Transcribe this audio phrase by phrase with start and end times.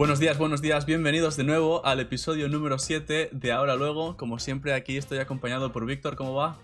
[0.00, 4.16] Buenos días, buenos días, bienvenidos de nuevo al episodio número 7 de Ahora Luego.
[4.16, 6.58] Como siempre, aquí estoy acompañado por Víctor, ¿cómo va?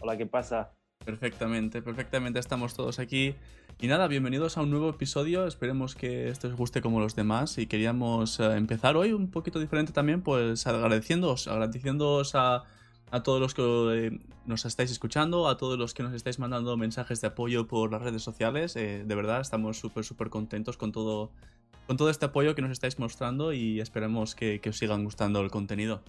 [0.00, 0.70] Hola, ¿qué pasa?
[1.04, 3.34] Perfectamente, perfectamente estamos todos aquí.
[3.80, 5.44] Y nada, bienvenidos a un nuevo episodio.
[5.48, 7.58] Esperemos que esto os guste como los demás.
[7.58, 12.62] Y queríamos eh, empezar hoy un poquito diferente también, pues agradeciéndoos, agradeciéndoos a,
[13.10, 16.76] a todos los que eh, nos estáis escuchando, a todos los que nos estáis mandando
[16.76, 18.76] mensajes de apoyo por las redes sociales.
[18.76, 21.32] Eh, de verdad, estamos súper, súper contentos con todo,
[21.92, 25.42] con todo este apoyo que nos estáis mostrando y esperemos que, que os sigan gustando
[25.42, 26.00] el contenido.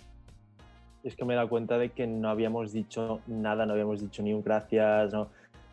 [1.04, 4.24] Es que me he dado cuenta de que no habíamos dicho nada, no habíamos dicho
[4.24, 5.28] ni un gracias, no.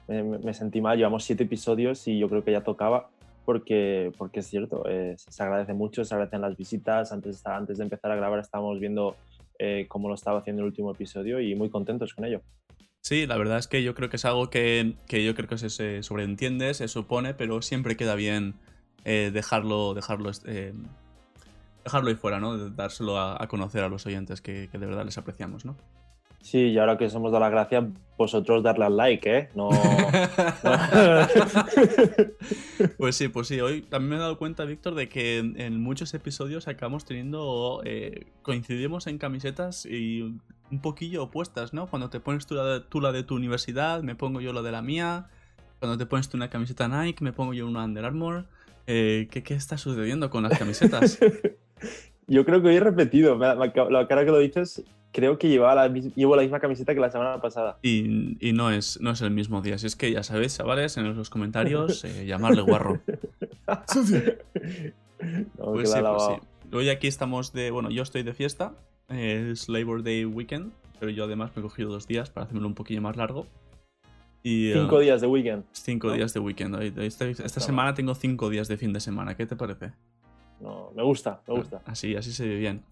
[0.08, 0.98] me, me sentí mal.
[0.98, 3.08] Llevamos siete episodios y yo creo que ya tocaba
[3.44, 7.12] porque, porque es cierto, eh, se agradece mucho, se agradecen las visitas.
[7.12, 9.14] Antes, antes de empezar a grabar estábamos viendo
[9.60, 12.42] eh, cómo lo estaba haciendo el último episodio y muy contentos con ello.
[13.00, 15.56] Sí, la verdad es que yo creo que es algo que, que yo creo que
[15.56, 18.56] se, se, sobreentiende, se supone, pero siempre queda bien
[19.04, 20.72] eh, dejarlo, dejarlo, eh,
[21.84, 22.70] dejarlo ahí fuera, ¿no?
[22.70, 25.76] Dárselo a, a conocer a los oyentes que, que, de verdad les apreciamos, ¿no?
[26.42, 29.48] Sí, y ahora que os hemos dado la gracia, vosotros darle al like, ¿eh?
[29.54, 29.68] No.
[32.98, 33.60] pues sí, pues sí.
[33.60, 37.82] Hoy también me he dado cuenta, Víctor, de que en muchos episodios acabamos teniendo.
[37.84, 40.34] Eh, coincidimos en camisetas y
[40.70, 41.88] un poquillo opuestas, ¿no?
[41.88, 44.62] Cuando te pones tú la, de, tú la de tu universidad, me pongo yo la
[44.62, 45.26] de la mía.
[45.78, 48.46] Cuando te pones tú una camiseta Nike, me pongo yo una Under Armour.
[48.92, 51.20] Eh, ¿qué, ¿Qué está sucediendo con las camisetas?
[52.26, 53.38] yo creo que hoy he repetido.
[53.38, 54.82] La cara que lo dices,
[55.12, 57.78] creo que llevaba la, llevo la misma camiseta que la semana pasada.
[57.82, 59.78] Y, y, no, es, no es el mismo día.
[59.78, 63.00] Si es que ya sabéis, chavales, en los comentarios, eh, llamarle guarro.
[63.68, 66.34] no, pues, sí, pues sí.
[66.72, 67.70] Hoy aquí estamos de.
[67.70, 68.72] Bueno, yo estoy de fiesta.
[69.08, 70.72] Es Labor Day Weekend.
[70.98, 73.46] Pero yo además me he cogido dos días para hacérmelo un poquillo más largo.
[74.42, 75.64] Y, cinco uh, días de weekend.
[75.72, 76.14] Cinco ¿no?
[76.14, 76.98] días de weekend.
[76.98, 79.36] Esta, esta semana tengo cinco días de fin de semana.
[79.36, 79.92] ¿Qué te parece?
[80.60, 81.82] No, me gusta, me gusta.
[81.84, 82.82] Así, así se ve bien.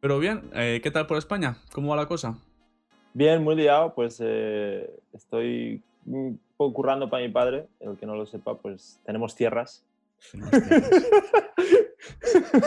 [0.00, 1.58] Pero bien, eh, ¿qué tal por España?
[1.72, 2.38] ¿Cómo va la cosa?
[3.12, 8.14] Bien, muy liado, pues eh, estoy un poco currando para mi padre, el que no
[8.14, 9.84] lo sepa, pues tenemos tierras.
[10.30, 10.90] Tenemos tierras.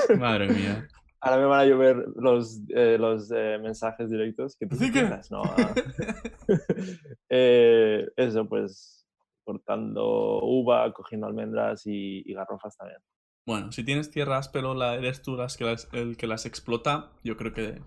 [0.19, 0.87] Madre mía.
[1.25, 5.31] Ahora me van a llover los, eh, los eh, mensajes directos que tú ¿Sí quieras,
[5.31, 5.41] ¿no?
[7.29, 9.07] eh, eso, pues
[9.45, 12.99] cortando uva, cogiendo almendras y, y, garrofas también.
[13.45, 17.13] Bueno, si tienes tierras, pero la, eres tú las que las, el que las explota,
[17.23, 17.81] yo creo que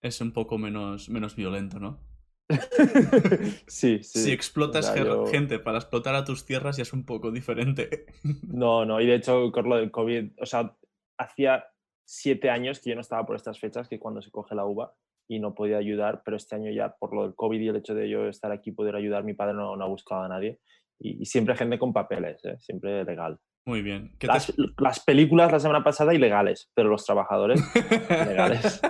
[0.00, 2.00] es un poco menos, menos violento, ¿no?
[3.66, 4.20] sí, sí.
[4.20, 5.26] Si explotas o sea, yo...
[5.26, 8.06] gente para explotar a tus tierras ya es un poco diferente.
[8.48, 10.74] no, no, y de hecho, con lo del COVID, o sea,
[11.18, 11.66] hacía
[12.10, 14.92] siete años que yo no estaba por estas fechas, que cuando se coge la uva
[15.28, 17.94] y no podía ayudar, pero este año ya por lo del COVID y el hecho
[17.94, 20.58] de yo estar aquí poder ayudar, mi padre no, no ha buscado a nadie.
[20.98, 22.56] Y, y siempre gente con papeles, ¿eh?
[22.58, 23.38] siempre legal.
[23.64, 24.10] Muy bien.
[24.22, 24.54] Las, te...
[24.78, 27.62] las, películas la semana pasada ilegales, pero los trabajadores
[28.10, 28.80] legales.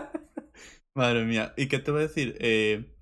[0.95, 1.53] Madre mía.
[1.59, 2.37] ¿Y qué te voy a decir?
[2.41, 2.97] Eh,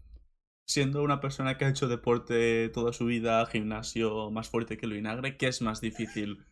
[0.66, 4.94] siendo una persona que ha hecho deporte toda su vida, gimnasio más fuerte que el
[4.94, 6.44] vinagre, ¿qué es más difícil?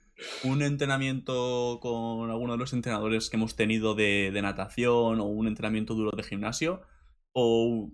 [0.45, 5.47] Un entrenamiento con alguno de los entrenadores que hemos tenido de, de, natación o un
[5.47, 6.83] entrenamiento duro de gimnasio
[7.33, 7.91] o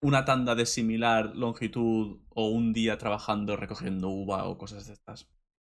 [0.00, 5.30] una tanda de similar longitud o un día trabajando recogiendo uva o cosas de estas.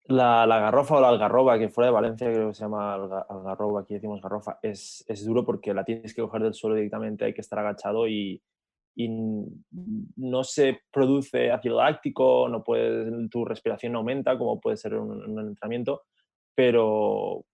[0.05, 3.81] La, la garrofa o la algarroba, que fuera de Valencia creo que se llama algarroba,
[3.81, 7.35] aquí decimos garrofa, es, es duro porque la tienes que coger del suelo directamente, hay
[7.35, 8.41] que estar agachado y,
[8.97, 14.95] y no se produce ácido láctico, no puedes, tu respiración no aumenta como puede ser
[14.95, 16.05] un, un entrenamiento,
[16.55, 17.45] pero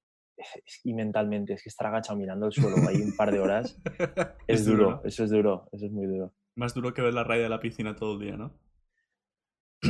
[0.85, 3.79] y mentalmente es que estar agachado mirando el suelo ahí un par de horas
[4.47, 6.33] es, es duro, duro, eso es duro, eso es muy duro.
[6.55, 8.53] Más duro que ver la raya de la piscina todo el día, ¿no?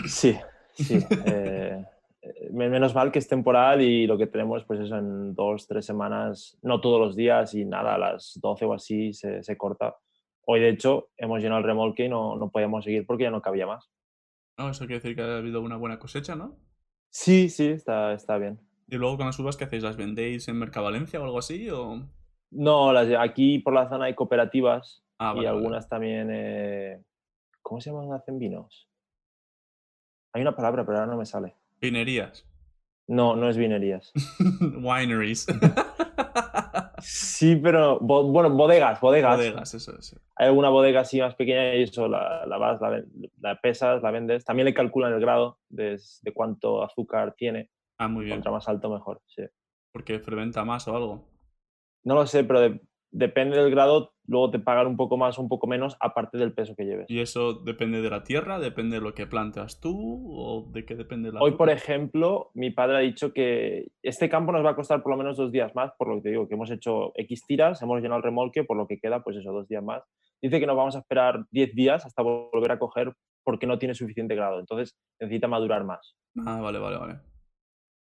[0.07, 0.37] Sí,
[0.75, 0.99] sí.
[1.27, 1.85] eh,
[2.51, 6.59] menos mal que es temporal y lo que tenemos pues eso en dos, tres semanas,
[6.63, 9.97] no todos los días y nada, a las 12 o así se, se corta
[10.47, 13.43] Hoy, de hecho, hemos llenado el remolque y no, no podíamos seguir porque ya no
[13.43, 13.91] cabía más.
[14.59, 16.59] No, eso quiere decir que ha habido una buena cosecha, ¿no?
[17.11, 18.61] Sí, sí, está, está bien.
[18.89, 19.83] ¿Y luego con las uvas que hacéis?
[19.83, 21.71] ¿Las vendéis en Mercavalencia o algo así?
[21.71, 22.09] O...
[22.51, 25.89] No, las, aquí por la zona hay cooperativas ah, vale, y algunas vale.
[25.89, 26.29] también...
[26.33, 27.03] Eh,
[27.63, 28.13] ¿Cómo se llaman?
[28.13, 28.89] ¿Hacen vinos?
[30.35, 31.55] Hay una palabra, pero ahora no me sale.
[31.81, 32.47] ¿Vinerías?
[33.07, 34.13] No, no es vinerías.
[34.83, 35.47] Wineries.
[37.43, 39.37] Sí, pero bo bueno, bodegas, bodegas.
[39.37, 40.17] Bodegas, eso, eso.
[40.37, 43.03] Hay alguna bodega así más pequeña y eso la, la vas, la,
[43.41, 44.45] la, pesas, la vendes.
[44.45, 47.69] También le calculan el grado de, de cuánto azúcar tiene.
[47.99, 48.37] Ah, muy bien.
[48.37, 49.43] Contra más alto, mejor, sí.
[49.91, 51.29] ¿Porque fermenta más o algo?
[52.05, 52.81] No lo sé, pero de,
[53.13, 56.53] depende del grado, luego te pagan un poco más o un poco menos, aparte del
[56.53, 57.07] peso que lleves.
[57.09, 58.59] ¿Y eso depende de la tierra?
[58.59, 60.27] ¿Depende de lo que planteas tú?
[60.35, 64.51] ¿O de qué depende la Hoy, por ejemplo, mi padre ha dicho que este campo
[64.51, 66.49] nos va a costar por lo menos dos días más, por lo que te digo,
[66.49, 69.53] que hemos hecho X tiras, hemos llenado el remolque, por lo que queda, pues eso,
[69.53, 70.03] dos días más.
[70.41, 73.13] Dice que nos vamos a esperar 10 días hasta volver a coger
[73.45, 74.59] porque no tiene suficiente grado.
[74.59, 76.17] Entonces necesita madurar más.
[76.45, 77.21] Ah, vale, vale, vale.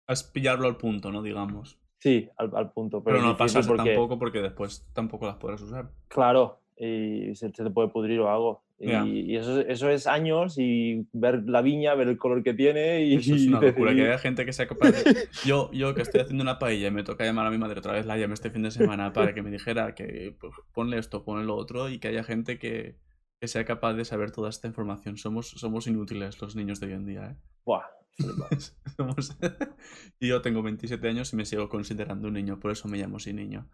[0.08, 1.22] Es pillarlo al punto, ¿no?
[1.22, 1.80] Digamos.
[2.00, 3.04] Sí, al, punto.
[3.04, 5.90] Pero, no pasa tampoco porque después tampoco las podrás usar.
[6.08, 8.64] Claro, y se, te puede pudrir o algo.
[8.78, 13.16] Y, eso, eso, es años y ver la viña, ver el color que tiene y...
[13.16, 15.30] Eso es una locura, que haya gente que sea capaz de...
[15.46, 17.94] Yo, yo que estoy haciendo una paella y me toca llamar a mi madre otra
[17.94, 21.24] vez, la llamé este fin de semana para que me dijera que pues, ponle esto,
[21.24, 22.98] ponle lo otro y que haya gente que,
[23.40, 25.18] que sea capaz de saber toda esta información.
[25.18, 27.36] Somos, somos inútiles los niños de hoy en día, ¿eh?
[27.66, 27.86] Buah,
[30.20, 33.18] y yo tengo 27 años y me sigo considerando un niño, por eso me llamo
[33.18, 33.70] así niño.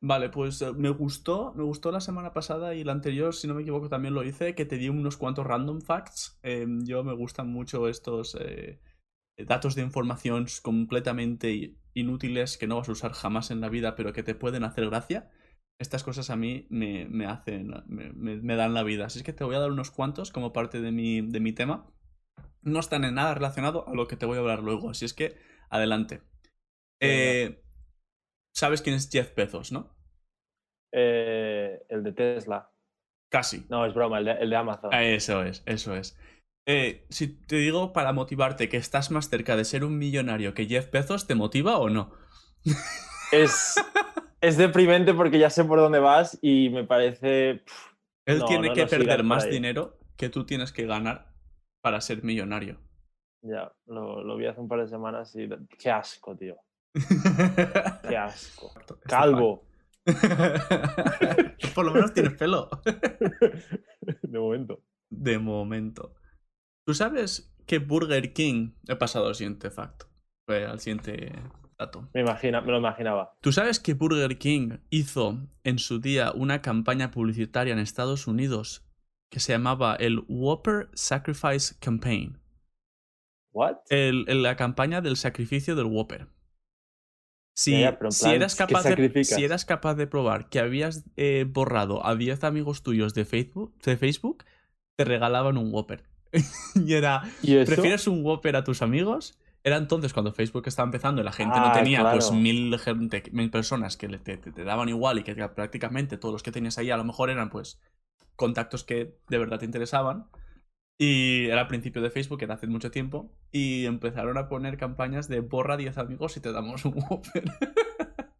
[0.00, 3.54] Vale, pues eh, me gustó, me gustó la semana pasada y la anterior, si no
[3.54, 6.38] me equivoco, también lo hice, que te di unos cuantos random facts.
[6.42, 8.80] Em, yo me gustan mucho estos eh,
[9.36, 14.12] datos de información completamente inútiles que no vas a usar jamás en la vida, pero
[14.12, 15.30] que te pueden hacer gracia.
[15.80, 19.06] Estas cosas a mí me, hacen, me, dan la vida.
[19.06, 21.52] Así es que te voy a dar unos cuantos como parte de mi, de mi
[21.52, 21.86] tema
[22.68, 24.90] no están en nada relacionado a lo que te voy a hablar luego.
[24.90, 25.36] Así es que,
[25.70, 26.22] adelante.
[27.00, 27.62] Eh,
[28.54, 29.96] ¿Sabes quién es Jeff Bezos, no?
[30.92, 32.72] Eh, el de Tesla.
[33.30, 33.66] Casi.
[33.68, 34.90] No, es broma, el de, Amazon.
[34.92, 36.18] Ah, eso es, eso es.
[36.66, 40.66] Eh, si te digo para motivarte que estás más cerca de ser un millonario que
[40.66, 42.12] Jeff Bezos, ¿te motiva o no?
[43.32, 43.74] Es,
[44.40, 47.62] es deprimente porque ya sé por dónde vas y me parece...
[48.26, 51.32] Él tiene que perder más dinero que tú tienes que ganar
[51.80, 52.80] para ser millonario.
[53.42, 55.48] Ya, lo, lo, vi hace un par de semanas y
[55.78, 56.56] qué asco, tío.
[58.08, 58.72] qué asco.
[59.04, 59.64] Calvo.
[61.74, 62.68] Por lo menos tienes pelo.
[64.22, 64.82] de momento.
[65.10, 66.14] De momento.
[66.86, 68.72] ¿Tú sabes que Burger King...
[68.88, 70.06] He pasado al siguiente facto.
[70.48, 71.32] Al siguiente
[71.78, 72.08] dato.
[72.14, 73.34] Me, imagina, me lo imaginaba.
[73.42, 78.87] ¿Tú sabes que Burger King hizo en su día una campaña publicitaria en Estados Unidos
[79.30, 82.40] que se llamaba el Whopper Sacrifice Campaign.
[83.52, 83.76] ¿What?
[83.88, 86.28] El, la campaña del sacrificio del Whopper.
[87.54, 92.44] Si, eras capaz de, si eras capaz de probar que habías eh, borrado a 10
[92.44, 94.44] amigos tuyos de Facebook, de Facebook,
[94.96, 96.04] te regalaban un Whopper.
[96.76, 99.40] y era, ¿prefieres un Whopper a tus amigos?
[99.64, 103.24] Era entonces cuando Facebook estaba empezando y la gente no ah, tenía pues mil, gente,
[103.32, 106.90] mil personas que te, te, daban igual y que prácticamente todos los que tenías ahí
[106.92, 107.80] a lo mejor eran pues
[108.38, 110.30] contactos que de verdad te interesaban.
[110.96, 115.28] Y era al principio de Facebook, era hace mucho tiempo, y empezaron a poner campañas
[115.28, 117.44] de borra 10 amigos y te damos un Whopper.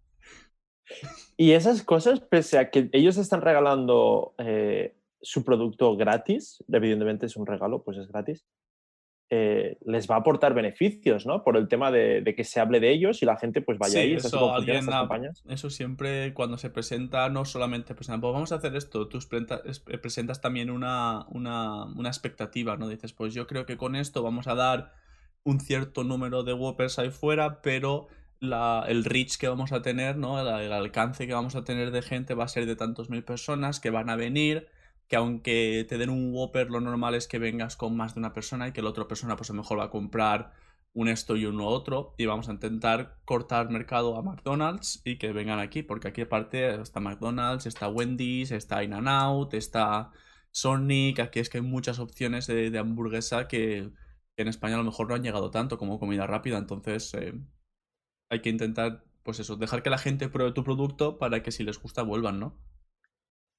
[1.37, 7.37] y esas cosas, pese a que ellos están regalando eh, su producto gratis, evidentemente es
[7.37, 8.45] un regalo, pues es gratis,
[9.31, 11.45] eh, les va a aportar beneficios, ¿no?
[11.45, 14.15] Por el tema de, que se hable de ellos y la gente pues vaya ahí.
[14.15, 14.55] Eso,
[15.49, 19.99] eso siempre cuando se presenta, no solamente pues, pues vamos a hacer esto, tú eh,
[19.99, 22.89] presentas también una, una, una, expectativa, ¿no?
[22.89, 24.93] Dices, pues yo creo que con esto vamos a dar
[25.45, 28.09] un cierto número de Whoppers ahí fuera, pero
[28.41, 30.41] la, el reach que vamos a tener, ¿no?
[30.41, 33.79] el alcance que vamos a tener de gente va a ser de tantos mil personas
[33.79, 34.69] que van a venir
[35.09, 38.35] que aunque te den un Whopper, lo normal es que vengas con más de una
[38.35, 40.53] persona y que la otra persona pues a lo mejor va a comprar
[40.93, 45.33] un esto y uno otro y vamos a intentar cortar mercado a McDonald's y que
[45.33, 50.11] vengan aquí, porque aquí aparte está McDonald's, está Wendy's, está In-N-Out, está
[50.51, 53.91] Sonic, aquí es que hay muchas opciones de, hamburguesa que,
[54.37, 57.35] en España a lo mejor no han llegado tanto como comida rápida, entonces eh,
[58.31, 61.65] hay que intentar, pues eso, dejar que la gente pruebe tu producto para que si
[61.65, 62.59] les gusta vuelvan, ¿no?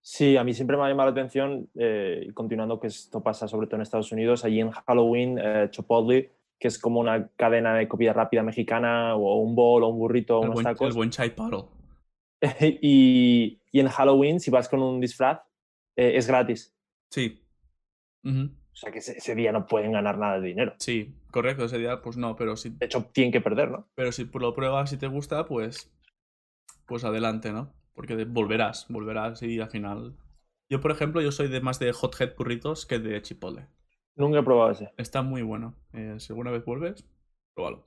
[0.01, 3.67] Sí, a mí siempre me ha llamado la atención, eh, continuando que esto pasa sobre
[3.67, 7.87] todo en Estados Unidos, allí en Halloween, eh, Chipotle, que es como una cadena de
[7.87, 10.89] comida rápida mexicana, o un bol, o un burrito, o unos tacos.
[10.89, 11.69] El buen chai paro.
[12.81, 15.41] y, y, en Halloween, si vas con un disfraz,
[15.95, 16.73] eh, es gratis.
[17.09, 17.43] Sí.
[18.23, 20.73] O sea que ese, día no pueden ganar nada de dinero.
[20.79, 22.69] Sí, correcto, ese día pues no, pero si...
[22.69, 23.89] De hecho, tienen que perder, ¿no?
[23.95, 25.91] Pero si lo pruebas y te gusta, pues...
[26.85, 27.73] Pues adelante, ¿no?
[27.99, 30.15] Porque volverás, volverás y al final...
[30.71, 33.67] Yo, por ejemplo, yo soy de más de Hothead Burritos que de Chipotle.
[34.15, 34.93] Nunca he probado ese.
[34.95, 35.75] Está muy bueno.
[35.91, 37.05] Eh, si alguna vez vuelves,
[37.53, 37.85] pruébalo.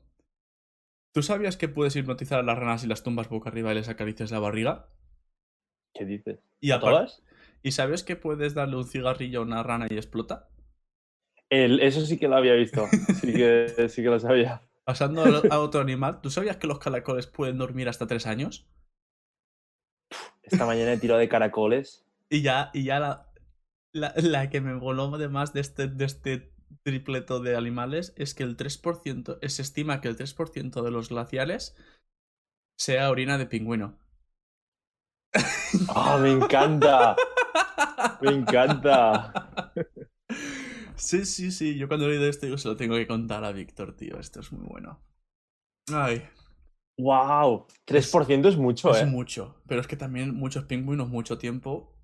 [1.14, 3.88] ¿Tú sabías que puedes hipnotizar a las ranas y las tumbas boca arriba y les
[3.88, 4.90] acaricias la barriga?
[5.94, 6.40] ¿Qué dices?
[6.60, 7.22] ¿Y a todas?
[7.62, 10.50] ¿Y sabes que puedes darle un cigarrillo a una rana y explota?
[11.48, 12.86] El, eso sí que lo había visto.
[13.18, 14.60] Sí que, sí que lo sabía.
[14.84, 18.68] Pasando a otro animal, ¿tú sabías que los caracoles pueden dormir hasta tres años?
[20.42, 22.04] Esta mañana he tirado de caracoles.
[22.28, 23.26] Y ya, y ya la,
[23.92, 28.42] la, la que me voló además de este, de este tripleto de animales es que
[28.42, 31.76] el 3%, eh, se estima que el 3% de los glaciares
[32.76, 33.98] sea orina de pingüino.
[35.94, 37.16] ¡Ah, me encanta!
[38.20, 39.32] Me encanta.
[40.96, 41.76] Sí, sí, sí.
[41.78, 44.18] Yo cuando he leído esto, yo se lo tengo que contar a Víctor, tío.
[44.18, 45.00] Esto es muy bueno.
[45.92, 46.22] Ay.
[47.02, 47.66] ¡Wow!
[47.84, 49.06] 3% es, mucho, es ¿eh?
[49.06, 49.60] mucho.
[49.66, 51.96] Pero es que también muchos pingüinos, mucho tiempo.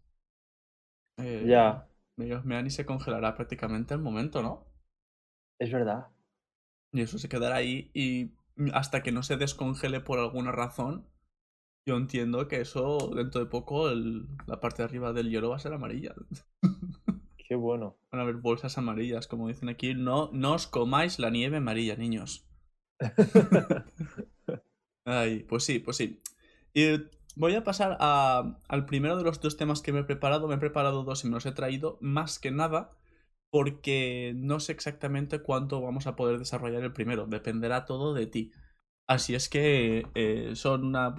[1.18, 1.86] eh, Ya,
[2.18, 4.66] Ellos mean y se congelará prácticamente al momento, ¿no?
[5.58, 6.08] es verdad.
[6.92, 8.32] Y eso se quedará ahí y
[8.72, 11.06] hasta que no se descongele por alguna razón,
[11.86, 15.56] yo entiendo que eso dentro de poco el- la parte de arriba del hielo va
[15.56, 16.14] a ser amarilla.
[17.36, 17.96] Qué bueno.
[18.12, 19.94] Van a haber bolsas amarillas, como dicen aquí.
[19.94, 22.46] No, no os comáis la nieve amarilla, niños.
[25.08, 26.20] Ay, pues sí, pues sí.
[26.74, 27.00] Y
[27.34, 30.48] voy a pasar al primero de los dos temas que me he preparado.
[30.48, 32.92] Me he preparado dos y me los he traído más que nada
[33.50, 37.26] porque no sé exactamente cuánto vamos a poder desarrollar el primero.
[37.26, 38.52] Dependerá todo de ti.
[39.06, 41.16] Así es que eh, son, una,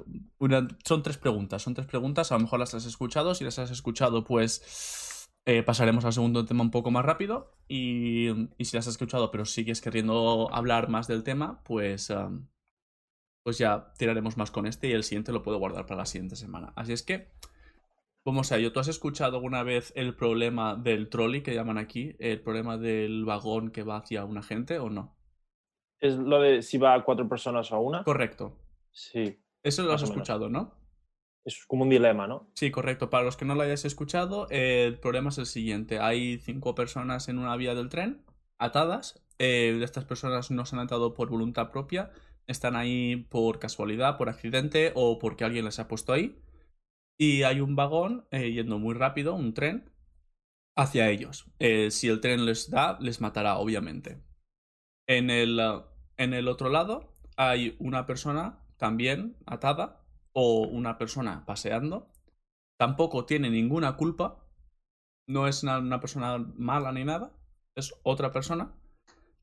[0.86, 1.63] son tres preguntas.
[1.63, 2.31] Son tres preguntas.
[2.31, 3.34] A lo mejor las has escuchado.
[3.34, 7.58] Si las has escuchado, pues eh, pasaremos al segundo tema un poco más rápido.
[7.67, 8.29] Y,
[8.60, 12.13] si las has escuchado, pero sigues queriendo hablar más del tema, pues,
[13.50, 16.36] pues ya tiraremos más con este y el siguiente lo puedo guardar para la siguiente
[16.36, 16.72] semana.
[16.75, 17.32] Así es que,
[18.24, 18.72] vamos a ello.
[18.72, 22.15] ¿Tú has escuchado alguna vez el problema del trolley que llaman aquí?
[22.20, 25.18] ¿El problema del vagón que va hacia una gente o no?
[26.00, 28.03] Es lo de si va a cuatro personas o a una.
[28.03, 28.56] Correcto.
[28.91, 29.39] Sí.
[29.63, 30.75] Eso lo has escuchado, ¿no?
[31.44, 32.51] Es como un dilema, ¿no?
[32.53, 33.10] Sí, correcto.
[33.10, 35.98] Para los que no lo hayáis escuchado, eh, el problema es el siguiente.
[35.98, 38.24] Hay cinco personas en una vía del tren,
[38.60, 39.25] atadas.
[39.39, 42.12] Eh, estas personas no se han atado por voluntad propia.
[42.50, 46.41] Están ahí por casualidad, por accidente o porque alguien les ha puesto ahí.
[47.15, 49.91] Y hay un vagón eh, yendo muy rápido, un tren,
[50.75, 51.46] hacia ellos.
[51.60, 54.24] Eh, si el tren les da, les matará, obviamente.
[55.08, 55.84] En el, uh,
[56.18, 60.03] en el otro lado hay una persona también atada
[60.34, 62.12] o una persona paseando.
[62.79, 64.44] Tampoco tiene ninguna culpa.
[65.27, 67.32] No es una, una persona mala ni nada.
[67.75, 68.74] Es otra persona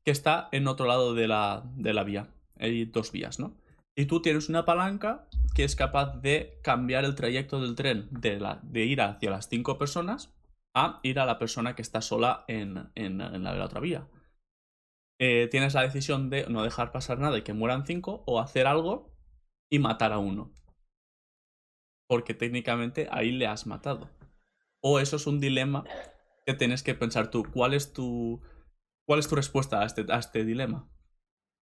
[0.03, 2.33] que está en otro lado de la, de la vía.
[2.59, 3.55] Hay dos vías, ¿no?
[3.95, 8.85] Y tú tienes una palanca que es capaz de cambiar el trayecto del tren de,
[8.85, 10.35] ir hacia las cinco personas
[10.75, 14.07] a ir a la persona que está sola en, la otra vía.
[15.19, 18.67] Eh, tienes la decisión de no dejar pasar nada y que mueran cinco o hacer
[18.67, 19.17] algo
[19.71, 20.53] y matar a uno.
[22.07, 24.11] Porque técnicamente ahí le has matado.
[24.79, 25.83] O eso es un dilema
[26.45, 27.43] que tienes que pensar tú.
[27.51, 28.41] ¿Cuál es tu,
[29.07, 30.87] respuesta a este, a este dilema?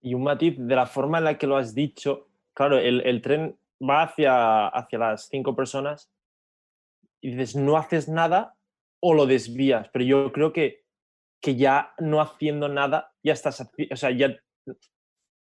[0.01, 2.27] Y un matiz de la forma en la que lo has dicho.
[2.53, 6.09] Claro, el, el tren va hacia, hacia las cinco personas
[7.21, 8.55] y dices, no haces nada
[9.01, 9.89] o lo desvías.
[9.91, 10.85] Pero yo creo que,
[11.41, 13.61] que ya no haciendo nada, ya estás.
[13.91, 14.35] O sea, ya.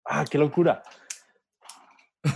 [0.05, 0.83] ¡Ah, qué locura!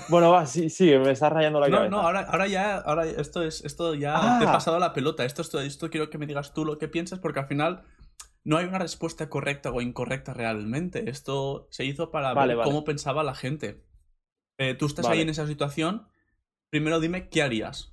[0.09, 1.91] Bueno, va, sí, sí, me está rayando la No, cabeza.
[1.91, 4.53] no, ahora, ahora ya, ahora esto es, esto ya te he Ah.
[4.53, 5.25] pasado la pelota.
[5.25, 7.85] Esto, esto, esto quiero que me digas tú lo que piensas, porque al final
[8.47, 11.11] no hay una respuesta correcta o incorrecta realmente.
[11.11, 12.71] Esto se hizo para Vale, ver vale.
[12.71, 13.83] cómo pensaba la gente.
[14.59, 16.07] Eh, tú estás ahí en esa situación.
[16.71, 17.93] Primero dime qué harías.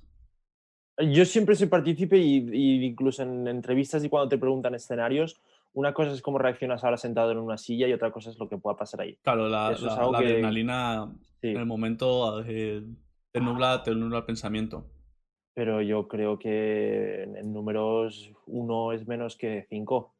[0.98, 5.40] Yo siempre soy partícipe y, y incluso en entrevistas y cuando te preguntan escenarios,
[5.72, 8.48] una cosa es cómo reaccionas ahora sentado en una silla y otra cosa es lo
[8.48, 9.18] que pueda pasar ahí.
[9.22, 12.84] Claro, la, Eso es la- algo la que- adrenalina Sí, en el momento eh,
[13.32, 14.86] te, nubla, te nubla el pensamiento.
[15.52, 20.13] pero yo creo que en números uno es menos que cinco.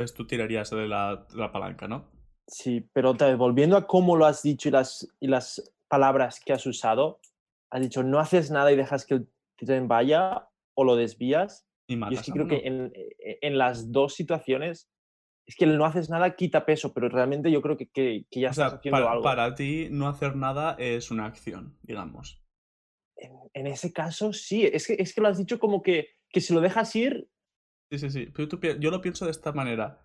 [0.00, 2.06] Entonces tú tirarías de la, de la palanca, ¿no?
[2.46, 6.40] Sí, pero otra vez, volviendo a cómo lo has dicho y las, y las palabras
[6.40, 7.20] que has usado,
[7.70, 9.28] has dicho no haces nada y dejas que el
[9.58, 11.66] tren vaya o lo desvías.
[11.86, 14.88] Y Yo matas es que creo que en, e- en las dos situaciones
[15.46, 18.40] es que el no haces nada quita peso, pero realmente yo creo que, que, que
[18.40, 19.22] ya O sea, estás haciendo para, algo.
[19.22, 22.42] para ti no hacer nada es una acción, digamos.
[23.16, 26.40] En, en ese caso, sí, es que, es que lo has dicho como que, que
[26.40, 27.28] si lo dejas ir,
[27.90, 28.26] Sí, sí, sí.
[28.34, 30.00] Pero tú yo lo pienso de esta manera.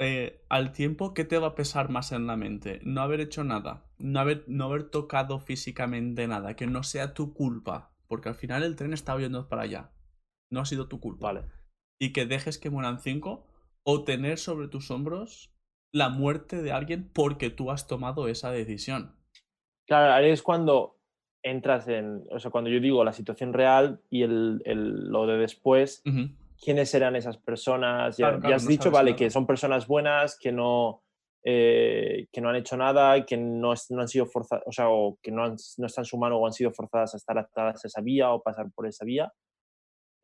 [0.00, 2.80] Eh, al tiempo, ¿qué te va a pesar más en la mente?
[2.84, 3.84] No haber hecho nada.
[3.98, 6.54] No haber, no haber tocado físicamente nada.
[6.56, 7.92] Que no sea tu culpa.
[8.06, 9.90] Porque al final el tren está yendo para allá.
[10.50, 11.32] No ha sido tu culpa.
[11.32, 11.46] vale.
[12.00, 13.46] Y que dejes que mueran cinco.
[13.84, 15.52] O tener sobre tus hombros
[15.92, 19.14] la muerte de alguien porque tú has tomado esa decisión.
[19.86, 20.98] Claro, ahí es cuando
[21.42, 25.36] entras en, o sea, cuando yo digo la situación real y el, el- lo de
[25.36, 26.30] después, Ujú.
[26.64, 28.16] Quiénes eran esas personas.
[28.16, 29.18] Ya, Claro, ya has no dicho, vale, nada.
[29.18, 31.02] que son personas buenas, que no,
[31.44, 35.18] eh, que no han hecho nada, que no, no han sido forzadas, o sea, o
[35.22, 37.88] que no, han, no están su mano o han sido forzadas a estar atadas a
[37.88, 39.32] esa vía o pasar por esa vía.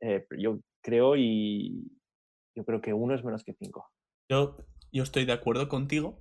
[0.01, 1.93] Eh, yo creo y
[2.57, 3.91] yo creo que uno es menos que cinco.
[4.31, 4.57] Yo,
[4.93, 6.19] yo estoy de acuerdo contigo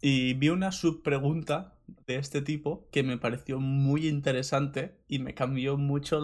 [0.00, 1.74] y vi una subpregunta
[2.06, 6.18] de este tipo que me pareció muy interesante y me cambió mucho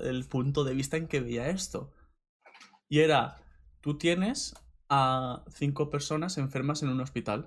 [0.00, 1.92] el punto de vista en que veía esto.
[2.90, 3.36] Y era,
[3.80, 4.54] tú tienes
[4.88, 7.46] a cinco personas enfermas en un hospital.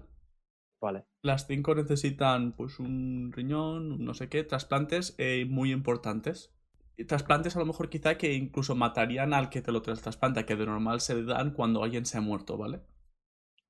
[0.82, 1.06] Vale.
[1.22, 6.56] Las cinco necesitan pues un riñón, no sé qué, trasplantes eh, muy importantes.
[6.96, 10.56] Y trasplantes a lo mejor quizá que incluso matarían al que te lo trasplanta, que
[10.56, 12.82] de normal se dan cuando alguien se ha muerto, ¿vale?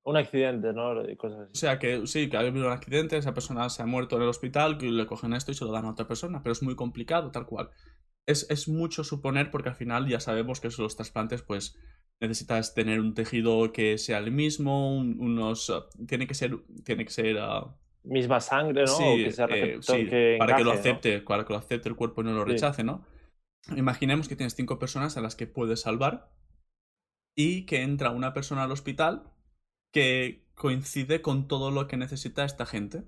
[0.04, 0.94] Un accidente, ¿no?
[1.16, 1.50] Cosas así.
[1.52, 4.22] O sea, que sí, que ha habido un accidente, esa persona se ha muerto en
[4.22, 6.62] el hospital, que le cogen esto y se lo dan a otra persona, pero es
[6.62, 7.70] muy complicado, tal cual.
[8.26, 11.78] Es, es mucho suponer porque al final ya sabemos que los trasplantes, pues
[12.20, 15.68] necesitas tener un tejido que sea el mismo, unos...
[15.68, 16.58] Uh, tiene que ser...
[16.84, 18.96] Tiene que ser uh, Misma sangre, ¿no?
[18.96, 22.44] Sí, eh, para que lo acepte, para que lo acepte el cuerpo y no lo
[22.44, 23.06] rechace, ¿no?
[23.74, 26.30] Imaginemos que tienes cinco personas a las que puedes salvar
[27.34, 29.32] y que entra una persona al hospital
[29.90, 33.04] que coincide con todo lo que necesita esta gente.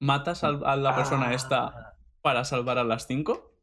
[0.00, 1.98] ¿Matas a, la persona esta ah.
[2.22, 3.55] para salvar a las cinco?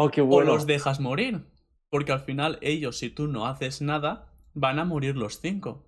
[0.00, 0.52] Oh, qué bueno.
[0.52, 1.44] O los dejas morir.
[1.90, 5.86] Porque al final ellos, si tú no haces nada, van a morir los cinco.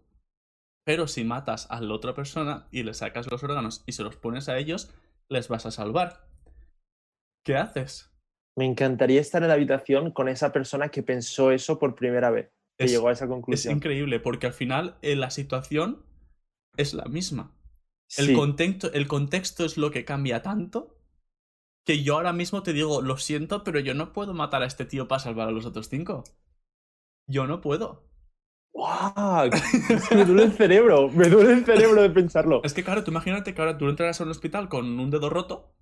[0.85, 4.16] Pero si matas a la otra persona y le sacas los órganos y se los
[4.16, 4.92] pones a ellos,
[5.28, 6.26] les vas a salvar.
[7.45, 8.12] ¿Qué haces?
[8.57, 12.50] Me encantaría estar en la habitación con esa persona que pensó eso por primera vez
[12.76, 13.73] que llegó a esa conclusión.
[13.73, 16.04] Es increíble, porque al final eh, la situación
[16.76, 17.54] es la misma.
[18.19, 21.01] El, contexto, el contexto es lo que cambia tanto
[21.84, 24.84] que yo ahora mismo te digo, lo siento, pero yo no puedo matar a este
[24.84, 26.24] tío para salvar a los otros cinco.
[27.28, 28.08] Yo no puedo.
[28.74, 29.50] ¡Wow!
[30.14, 32.62] me duele el cerebro, me duele el cerebro de pensarlo.
[32.64, 35.28] Es que claro, tú imagínate que ahora tú entraras a un hospital con un dedo
[35.28, 35.74] roto.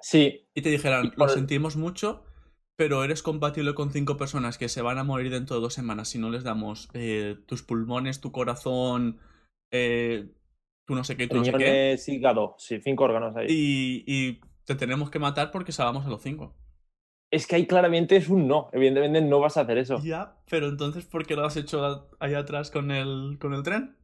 [0.00, 0.48] Sí.
[0.54, 2.24] Y te dijeran, lo sentimos mucho,
[2.76, 6.08] pero eres compatible con cinco personas que se van a morir dentro de dos semanas
[6.08, 9.18] si no les damos eh, tus pulmones, tu corazón,
[9.70, 10.28] eh,
[10.86, 11.96] tú no sé qué, tú no sé qué.
[12.06, 13.46] hígado, sí, cinco órganos ahí.
[13.48, 16.54] Y, te tenemos que matar porque salvamos a los cinco.
[17.30, 18.68] Es que ahí claramente es un no.
[18.72, 19.98] Evidentemente no vas a hacer eso.
[20.02, 23.96] Ya, pero entonces, ¿por qué lo has hecho ahí atrás con el, con el tren?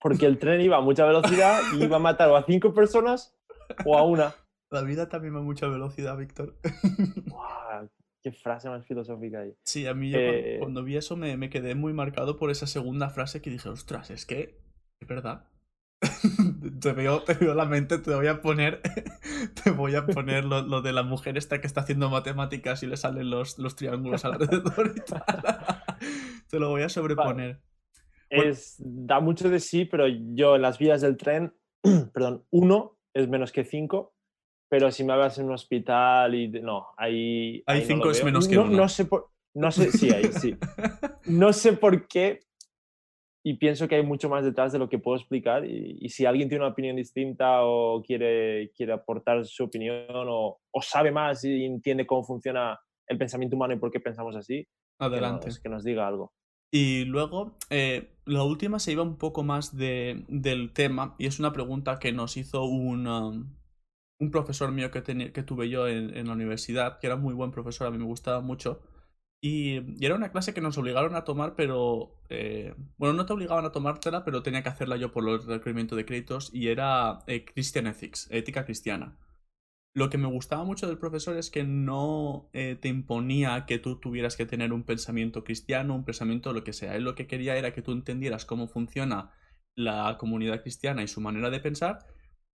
[0.00, 3.36] Porque el tren iba a mucha velocidad y iba a matar o a cinco personas
[3.84, 4.34] o a una.
[4.70, 6.58] La vida también va a mucha velocidad, Víctor.
[8.24, 9.54] qué frase más filosófica ahí.
[9.62, 13.42] Sí, a mí eh, cuando, vi eso me, quedé muy marcado por esa segunda frase
[13.42, 14.58] que dije, ostras, es que
[14.98, 15.46] es verdad.
[16.80, 18.80] te, veo, te veo la mente, te voy a poner,
[19.64, 22.96] te voy a poner lo, de la mujer esta que está haciendo matemáticas y le
[22.96, 25.24] salen los, los triángulos alrededor y tal.
[26.48, 27.60] te lo voy a sobreponer.
[28.30, 31.54] Es, da mucho de sí, pero yo en las vías del tren,
[32.12, 34.14] perdón, uno es menos que cinco
[34.74, 37.62] pero si me hablas en un hospital y no, ahí...
[37.66, 38.76] Hay cinco es menos que no, uno.
[38.76, 39.30] No sé por...
[39.54, 40.56] No sé, sí, ahí sí.
[41.26, 42.40] No sé por qué
[43.46, 46.48] y pienso que hay mucho más detrás de lo que puedo explicar y, si alguien
[46.48, 51.66] tiene una opinión distinta o quiere, quiere aportar su opinión o, o, sabe más y
[51.66, 54.66] entiende cómo funciona el pensamiento humano y por qué pensamos así,
[54.98, 55.50] adelante.
[55.62, 56.32] Que nos, diga algo.
[56.72, 61.38] Y luego, eh, la última se iba un poco más de, del tema y es
[61.38, 63.54] una pregunta que nos hizo un, um,
[64.18, 67.86] un profesor mío que, que tuve yo en, la universidad, que era muy buen profesor,
[67.86, 68.80] a mí me gustaba mucho.
[69.44, 72.16] Y, era una clase que nos obligaron a tomar, pero...
[72.30, 75.96] Eh, bueno, no te obligaban a tomártela, pero tenía que hacerla yo por el requerimiento
[75.96, 79.18] de créditos, y era eh, Christian Ethics, ética cristiana.
[79.94, 84.00] Lo que me gustaba mucho del profesor es que no eh, te imponía que tú
[84.00, 86.96] tuvieras que tener un pensamiento cristiano, un pensamiento lo que sea.
[86.96, 89.34] Él lo que quería era que tú entendieras cómo funciona
[89.76, 91.98] la comunidad cristiana y su manera de pensar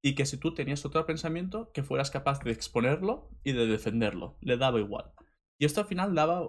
[0.03, 4.39] y que si tú tenías otro pensamiento, que fueras capaz de exponerlo y de defenderlo.
[4.41, 5.13] Le daba igual.
[5.61, 6.43] Y esto al final daba,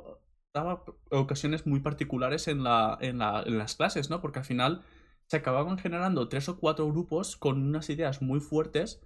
[0.53, 4.21] daba ocasiones muy particulares en, la, en, las clases, ¿no?
[4.21, 4.83] Porque al final
[5.27, 9.01] se acababan generando tres o cuatro grupos con unas ideas muy fuertes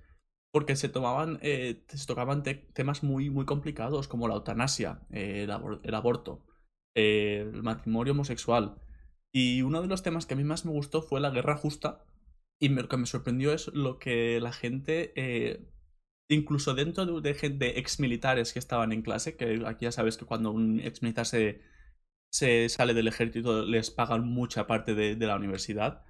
[0.51, 5.95] porque se tomaban, eh, se tocaban temas muy, muy complicados como la eutanasia, eh, el,
[5.95, 6.45] aborto,
[6.95, 8.81] eh, el matrimonio homosexual.
[9.33, 12.05] Y uno de los temas que a mí más me gustó fue la guerra justa,
[12.57, 15.11] y lo que me sorprendió es lo que la gente,
[16.29, 20.25] incluso dentro de, de, ex militares que estaban en clase, que aquí ya sabes que
[20.25, 21.61] cuando un ex militar se,
[22.31, 26.03] se sale del ejército les pagan mucha parte de, la universidad,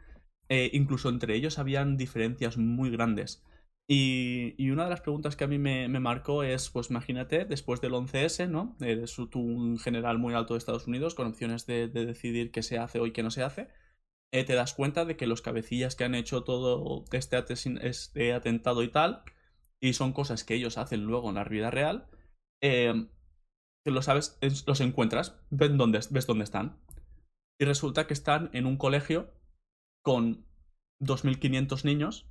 [0.49, 3.43] eh, incluso entre ellos habían diferencias muy grandes.
[3.87, 7.45] Y, y, una de las preguntas que a mí me, me, marcó es, pues imagínate,
[7.45, 8.75] después del 11S, ¿no?
[8.81, 12.63] Eres tú un general muy alto de Estados Unidos con opciones de, de decidir qué
[12.63, 13.67] se hace o qué no se hace
[14.35, 17.41] eh, te das cuenta de que los cabecillas que han hecho todo este,
[17.87, 19.23] este, atentado y tal,
[19.81, 22.07] y son cosas que ellos hacen luego en la vida real,
[22.61, 23.07] eh,
[23.91, 26.79] lo sabes, los encuentras, ves dónde, ves dónde están.
[27.59, 29.31] Y resulta que están en un colegio
[30.03, 30.45] con
[31.01, 32.27] 2.500 niños.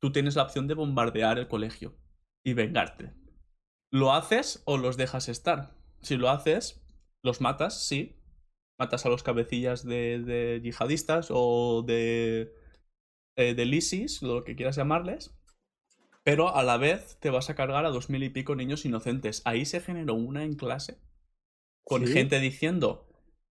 [0.00, 1.96] Tú tienes la opción de bombardear el colegio
[2.44, 3.12] y vengarte.
[3.92, 5.74] ¿Lo haces o los dejas estar?
[6.02, 6.82] Si lo haces,
[7.22, 8.16] los matas, sí.
[8.78, 12.54] Matas a los cabecillas de, yihadistas o de,
[13.36, 15.36] eh, de lisis, lo que quieras llamarles.
[16.30, 19.42] Pero a la vez te vas a cargar a dos mil y pico niños inocentes.
[19.44, 20.98] Ahí se generó una en clase
[21.82, 23.08] con gente diciendo,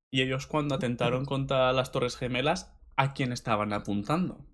[0.10, 4.46] y ellos cuando atentaron contra las Torres Gemelas, ¿a quién estaban apuntando?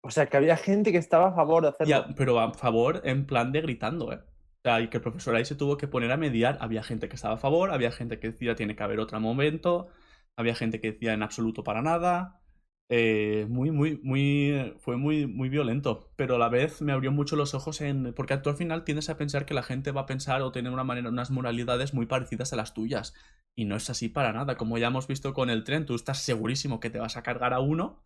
[0.00, 2.06] O sea, que había gente que estaba a favor de hacerlo.
[2.16, 4.20] pero a favor en plan de gritando, ¿eh?
[4.20, 6.58] O sea, y que el profesor ahí se tuvo que poner a mediar.
[6.60, 9.88] Había gente que estaba a favor, había gente que decía tiene que haber otro momento,
[10.36, 12.40] había gente que decía en absoluto para nada.
[12.88, 14.74] Eh, muy, muy, muy.
[14.78, 16.08] Fue muy, muy violento.
[16.16, 18.12] Pero a la vez me abrió mucho los ojos en.
[18.14, 20.72] Porque tú al final tiendes a pensar que la gente va a pensar o tener
[20.72, 23.14] una manera, unas moralidades muy parecidas a las tuyas.
[23.56, 24.56] Y no es así para nada.
[24.56, 27.52] Como ya hemos visto con el tren, tú estás segurísimo que te vas a cargar
[27.54, 28.02] a uno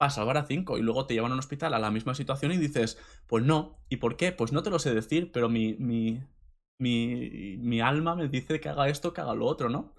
[0.00, 2.52] a salvar a cinco y luego te llevan a un hospital a la misma situación
[2.52, 3.78] y dices, pues no.
[3.88, 4.32] ¿Y por qué?
[4.32, 6.22] Pues no te lo sé decir, pero mi, mi,
[6.78, 9.94] mi, mi alma me dice que haga esto, que haga lo otro, ¿no?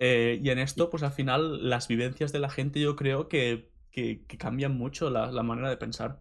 [0.00, 3.70] Eh, y en esto, pues al final, las vivencias de la gente yo creo que,
[3.90, 6.20] que, cambian mucho la, la, manera de pensar.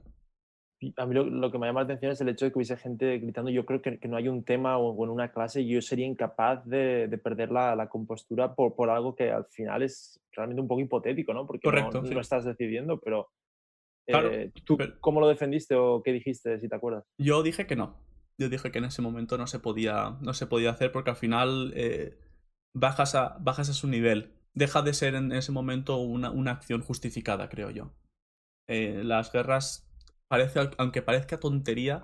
[0.97, 3.17] A mí lo, que me llama la atención es el hecho de que hubiese gente
[3.19, 3.49] gritando.
[3.49, 6.65] Yo creo que, que no hay un tema o, en una clase yo sería incapaz
[6.65, 10.67] de, de perder la, la, compostura por, por algo que al final es realmente un
[10.67, 11.47] poco hipotético, ¿no?
[11.47, 13.29] Porque no, lo estás decidiendo, pero
[14.07, 17.05] eh, ¿Tú cómo lo defendiste o qué dijiste, si te acuerdas?
[17.17, 17.97] Yo dije que no.
[18.37, 21.17] Yo dije que en ese momento no se podía, no se podía hacer porque al
[21.17, 22.17] final eh,
[22.73, 24.34] bajas a, bajas a su nivel.
[24.53, 27.93] Deja de ser en ese momento una, una acción justificada, creo yo.
[28.67, 29.89] Eh, las guerras,
[30.27, 32.03] parece, aunque parezca tontería,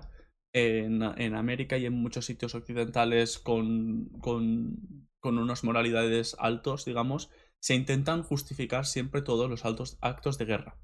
[0.52, 7.30] en, en, América y en muchos sitios occidentales con, con, con unas moralidades altos, digamos,
[7.60, 10.78] se intentan justificar siempre todos los altos actos de guerra.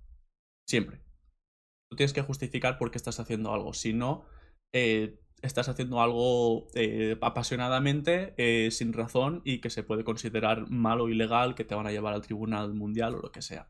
[0.69, 1.01] Siempre.
[1.89, 3.73] Tú tienes que justificar por qué estás haciendo algo.
[3.73, 4.27] Si no,
[4.75, 11.05] eh, estás haciendo algo eh, apasionadamente, eh, sin razón y que se puede considerar malo
[11.05, 13.69] o ilegal, que te van a llevar al tribunal mundial o lo que sea.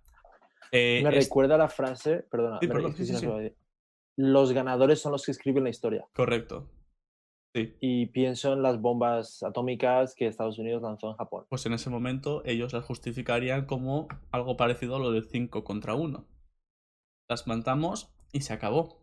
[0.73, 2.61] me recuerda la frase, perdona,
[4.17, 6.07] los ganadores son los que escriben la historia.
[6.13, 6.69] Correcto.
[7.55, 7.77] Sí.
[7.81, 11.47] Y pienso en las bombas atómicas que Estados Unidos lanzó en Japón.
[11.51, 15.95] Pues en ese momento ellos las justificarían como algo parecido a lo del 5 contra
[15.95, 16.25] 1.
[17.29, 19.02] Las matamos y se acabó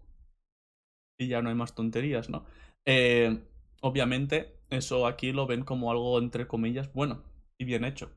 [1.20, 2.46] y ya no hay más tonterías, ¿no?
[2.86, 3.40] Eh,
[3.82, 7.24] obviamente, eso aquí lo ven como algo, entre comillas, bueno
[7.60, 8.10] y bien hecho.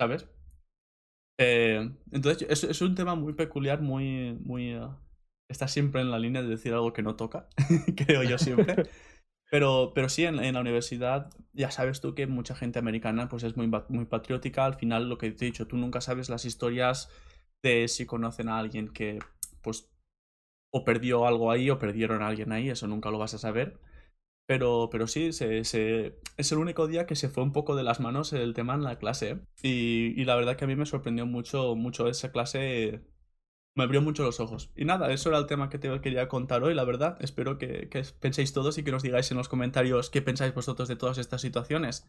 [0.00, 0.28] ¿Sabes?
[1.38, 4.38] Eh, entonces, es, es, un tema muy peculiar, muy.
[4.40, 4.94] muy uh,
[5.48, 7.48] está siempre en la línea de decir algo que no toca,
[7.96, 8.76] creo yo siempre.
[9.50, 13.44] Pero, pero sí, en, en, la universidad ya sabes tú que mucha gente americana pues
[13.44, 14.66] es muy, muy patriótica.
[14.66, 17.08] Al final, lo que te he dicho, tú nunca sabes las historias
[17.62, 19.20] de si conocen a alguien que
[19.62, 19.88] pues
[20.70, 23.78] o perdió algo ahí o perdieron a alguien ahí, eso nunca lo vas a saber.
[24.48, 28.32] Pero, pero sí, es el único día que se fue un poco de las manos
[28.32, 29.40] el tema en la clase.
[29.62, 33.02] Y, y, la verdad que a mí me sorprendió mucho, mucho esa clase.
[33.76, 34.72] Me abrió mucho los ojos.
[34.74, 37.18] Y nada, eso era el tema que te quería contar hoy, la verdad.
[37.20, 40.88] Espero que, que penséis todos y que nos digáis en los comentarios qué pensáis vosotros
[40.88, 42.08] de todas estas situaciones.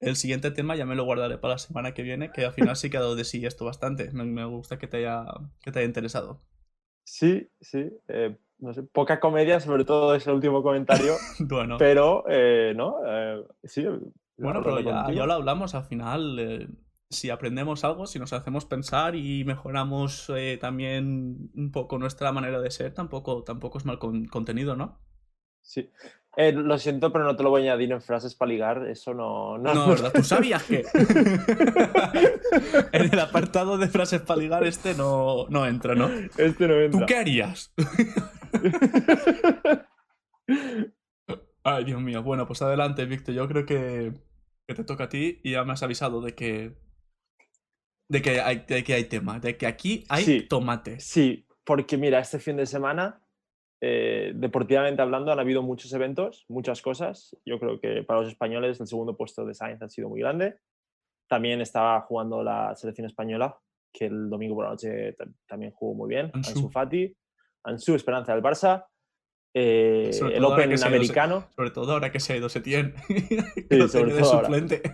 [0.00, 2.76] El siguiente tema ya me lo guardaré para la semana que viene, que al final
[2.76, 4.10] sí que ha de sí esto bastante.
[4.12, 5.24] Me, me gusta que te haya,
[5.62, 6.42] que te haya interesado.
[7.08, 7.90] Sí, sí.
[8.08, 11.14] Eh, no sé, poca comedia, sobre todo ese último comentario.
[11.40, 11.78] bueno.
[11.78, 12.96] Pero, eh, ¿no?
[13.06, 13.86] Eh, sí.
[14.36, 16.68] Bueno, pero ya, ya, lo hablamos al final.
[17.08, 22.70] si aprendemos algo, si nos hacemos pensar y mejoramos también un poco nuestra manera de
[22.70, 25.00] ser, tampoco, tampoco es mal contenido, ¿no?
[25.62, 25.90] Sí.
[26.40, 28.86] Eh, lo siento, pero no te lo voy a añadir en frases para ligar.
[28.86, 29.58] Eso no.
[29.58, 30.12] No, no ¿verdad?
[30.14, 30.84] ¿Tú sabías que?
[32.92, 36.08] en el apartado de frases para ligar, este no, no entra, ¿no?
[36.36, 37.00] Este no entra.
[37.00, 37.74] ¿Tú qué harías?
[41.64, 42.22] Ay, Dios mío.
[42.22, 43.34] Bueno, pues adelante, Víctor.
[43.34, 44.12] Yo creo que,
[44.68, 46.78] que, te toca a ti y ya me has avisado de que.
[48.08, 51.00] De que hay, de que hay tema, de que aquí hay sí, tomate.
[51.00, 53.24] Sí, porque mira, este fin de semana
[53.80, 57.36] eh, deportivamente hablando, han habido muchos eventos, muchas cosas.
[57.44, 60.56] Yo creo que para los españoles el segundo puesto de Sainz ha sido muy grande.
[61.28, 63.58] También estaba jugando la selección española,
[63.92, 65.14] que el domingo por la noche
[65.46, 66.30] también jugó muy bien.
[66.32, 67.14] Ansu, Fati,
[67.64, 68.86] Ansu, Esperanza del Barça.
[69.54, 71.48] Eh, el Open americano.
[71.56, 72.94] sobre todo ahora que se ha ido Setién.
[73.08, 74.82] Sí, sobre todo suplente.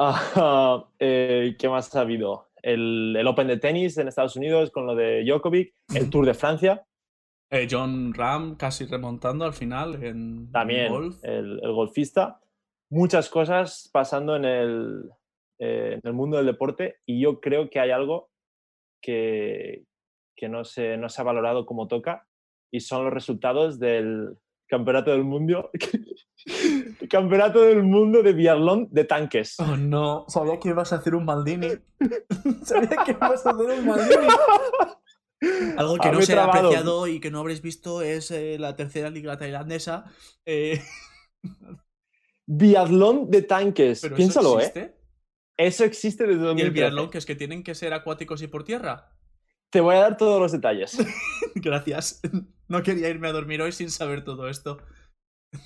[0.00, 2.48] Ah, eh, ¿Qué más ha habido?
[2.62, 6.34] el, el Open de tenis en Estados Unidos con lo de Djokovic, el Tour de
[6.34, 6.84] Francia,
[7.50, 11.16] Eh, John Ram casi remontando al final en también golf.
[11.22, 12.40] El, el golfista.
[12.90, 15.10] Muchas cosas pasando en el,
[15.58, 18.30] eh, en el mundo del deporte y yo creo que hay algo
[19.02, 19.84] que,
[20.36, 22.26] que no, se, no se ha valorado como toca
[22.70, 24.36] y son los resultados del
[24.68, 25.70] Campeonato del Mundo.
[27.10, 29.58] Campeonato del Mundo de biatlón de tanques.
[29.58, 31.70] Oh no, sabía que ibas a hacer un Maldini.
[32.62, 34.26] sabía que ibas a hacer un Maldini.
[35.76, 36.66] Algo que Ah, no me he se ha trabado.
[36.68, 40.04] apreciado y que no habréis visto es eh, la tercera liga tailandesa.
[40.44, 40.80] Eh,
[42.46, 44.00] Biatlón de tanques.
[44.00, 44.64] pero Piénsalo, ¿eso ¿eh?
[44.64, 44.98] existe?
[45.56, 46.72] Eso existe desde Y el 2013.
[46.72, 49.12] biatlón, que es que tienen que ser acuáticos y por tierra.
[49.70, 50.96] Te voy a dar todos los detalles.
[51.54, 52.20] Gracias.
[52.70, 54.76] No quería irme a dormir hoy sin saber todo esto.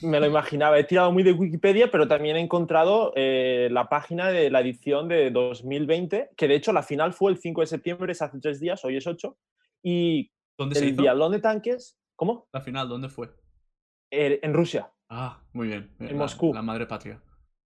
[0.02, 0.78] Me lo imaginaba.
[0.78, 5.08] He tirado muy de Wikipedia, pero también he encontrado eh, la página de la edición
[5.08, 8.61] de 2020, que de hecho la final fue el 5 de septiembre, es hace tres
[8.61, 9.37] días, hoy es 8.
[9.83, 11.03] Y ¿Dónde se el hizo?
[11.03, 12.49] biatlón de tanques, ¿cómo?
[12.53, 13.31] La final, ¿dónde fue?
[14.11, 14.92] Eh, en Rusia.
[15.09, 15.95] Ah, muy bien.
[15.99, 16.53] En la- Moscú.
[16.55, 17.23] La madre patria.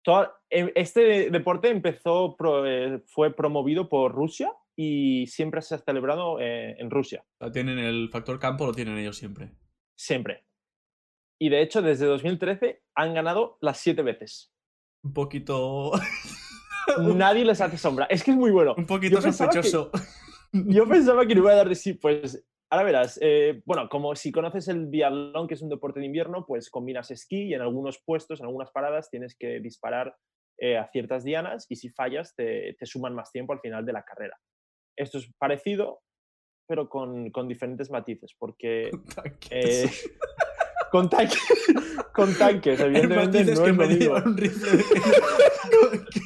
[0.04, 6.40] Toda- em- este deporte empezó, eh, fue promovido por Rusia y siempre se ha celebrado
[6.40, 9.52] eh, en Rusia, tienen el factor campo, lo tienen ellos siempre.
[9.98, 10.46] siempre.
[11.42, 14.54] Y de hecho, desde 2013 han ganado las siete veces.
[15.04, 15.92] Un poquito.
[16.98, 18.06] Nadie les hace sombra.
[18.06, 18.74] Es que es muy bueno.
[18.78, 19.92] un poquito Yo pensaba que- sospechoso.
[20.52, 23.20] Yo pensaba que no iba a dar de sí, pues ahora verás.
[23.22, 27.12] eh, bueno, como si conoces el biatlón, que es un deporte de invierno, pues combinas
[27.12, 30.16] esquí y en algunos puestos, en algunas paradas, tienes que disparar
[30.58, 33.94] eh, a ciertas dianas y si fallas te, te suman más tiempo al final de
[33.94, 34.38] la carrera.
[34.98, 36.02] Esto es parecido,
[36.68, 38.92] pero con, con diferentes matices, porque
[39.52, 39.90] eh,
[40.92, 41.38] con, tanque-
[42.14, 44.16] con tanques, evidentemente no es lo mismo.
[44.16, 44.84] un rifle de-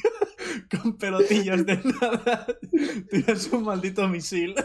[0.82, 2.46] con, pelotillos de nada.
[3.10, 4.56] Tiras un maldito misil.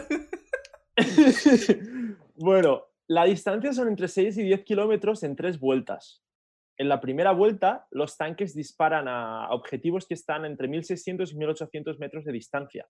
[2.35, 6.23] bueno, la distancia son entre 6 y 10 kilómetros en tres vueltas.
[6.77, 11.99] En la primera vuelta, los tanques disparan a objetivos que están entre 1600 y 1800
[11.99, 12.87] metros de distancia.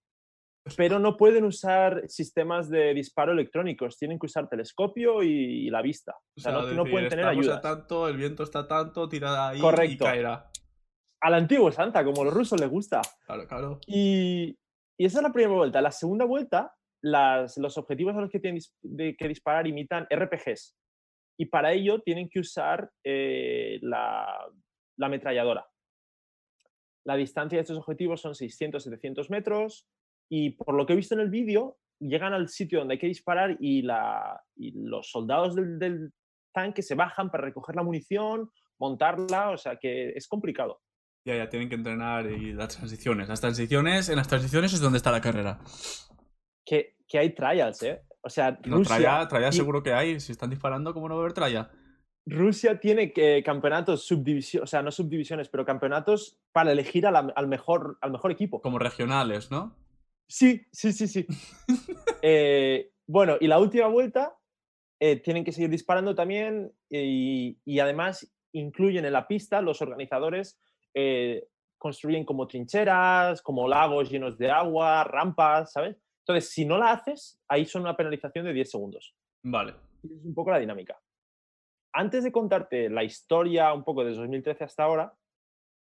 [0.77, 5.81] Pero no pueden usar sistemas de disparo electrónicos, tienen que usar telescopio y, y la
[5.81, 6.15] vista.
[6.37, 7.61] O sea, no, no decir, pueden tener ayuda.
[7.61, 9.93] tanto, el viento está tanto, tira ahí Correcto.
[10.03, 10.51] y caerá.
[11.21, 13.01] Al antiguo Santa, como a los rusos les gusta.
[13.25, 13.79] Claro, claro.
[13.87, 14.57] Y,
[14.97, 15.81] y esa es la primera vuelta.
[15.81, 20.77] La segunda vuelta, las- los objetivos a los que tienen de- que disparar imitan RPGs.
[21.37, 24.45] Y para ello tienen que usar eh, la,
[24.97, 25.65] la ametralladora.
[27.05, 29.87] La distancia de estos objetivos son 600-700 metros.
[30.29, 33.07] Y por lo que he visto en el vídeo, llegan al sitio donde hay que
[33.07, 36.11] disparar y, la, y los soldados del, del
[36.53, 39.51] tanque se bajan para recoger la munición, montarla.
[39.51, 40.81] O sea que es complicado.
[41.25, 43.27] Ya, ya, tienen que entrenar y las transiciones.
[43.27, 45.59] Las transiciones, en las transiciones es donde está la carrera.
[46.65, 48.01] Que, que hay trials, ¿eh?
[48.21, 50.19] O sea, No, Rusia, traya, traya y- seguro que hay.
[50.19, 51.71] Si están disparando, ¿cómo no va a haber traya?
[52.25, 57.31] Rusia tiene que, campeonatos subdivisiones, o sea, no subdivisiones, pero campeonatos para elegir a la-
[57.35, 58.61] al, mejor, al mejor equipo.
[58.61, 59.75] Como regionales, ¿no?
[60.27, 61.25] Sí, sí, sí, sí.
[62.21, 64.35] Eh, bueno, y la última vuelta
[64.99, 70.59] eh, tienen que seguir disparando también y, y además incluyen en la pista los organizadores
[70.93, 71.47] eh,
[71.77, 75.97] construyen como trincheras, como lagos llenos de agua, rampas, ¿sabes?
[76.21, 79.15] Entonces, si no la haces, ahí son una penalización de 10 segundos.
[79.43, 79.73] Vale.
[80.03, 80.99] Es un poco la dinámica.
[81.93, 85.13] Antes de contarte la historia un poco desde 2013 hasta ahora,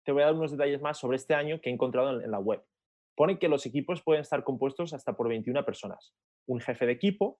[0.05, 2.31] te voy a dar unos detalles más sobre este año que he encontrado en, en
[2.31, 2.63] la web.
[3.15, 6.13] Pone que los equipos pueden estar compuestos hasta por 21 personas.
[6.45, 7.39] Un jefe de equipo,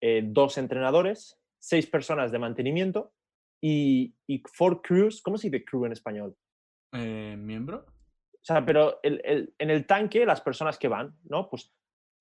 [0.00, 3.12] eh, dos entrenadores, seis personas de mantenimiento
[3.62, 5.22] y, y four crews.
[5.22, 6.36] ¿Cómo se dice crew en español?
[6.96, 7.84] Eh, ¿Miembro?
[7.86, 11.48] O sea, pero el- el- en el tanque, las personas que van, ¿no?
[11.50, 11.72] Pues